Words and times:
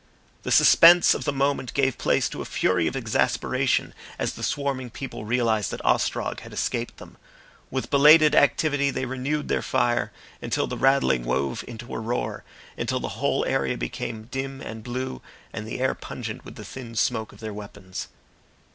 The 0.41 0.49
suspense 0.51 1.13
of 1.13 1.25
the 1.25 1.31
moment 1.31 1.75
gave 1.75 1.99
place 1.99 2.27
to 2.29 2.41
a 2.41 2.45
fury 2.45 2.87
of 2.87 2.95
exasperation 2.95 3.93
as 4.17 4.33
the 4.33 4.41
swarming 4.41 4.89
people 4.89 5.25
realised 5.25 5.69
that 5.69 5.85
Ostrog 5.85 6.39
had 6.39 6.51
escaped 6.51 6.97
them. 6.97 7.17
With 7.69 7.91
belated 7.91 8.33
activity 8.33 8.89
they 8.89 9.05
renewed 9.05 9.47
their 9.47 9.61
fire, 9.61 10.11
until 10.41 10.65
the 10.65 10.75
rattling 10.75 11.23
wove 11.23 11.63
into 11.67 11.93
a 11.93 11.99
roar, 11.99 12.43
until 12.79 12.99
the 12.99 13.09
whole 13.19 13.45
area 13.45 13.77
became 13.77 14.27
dim 14.31 14.59
and 14.59 14.81
blue 14.83 15.21
and 15.53 15.67
the 15.67 15.79
air 15.79 15.93
pungent 15.93 16.45
with 16.45 16.55
the 16.55 16.65
thin 16.65 16.95
smoke 16.95 17.31
of 17.31 17.39
their 17.39 17.53
weapons. 17.53 18.07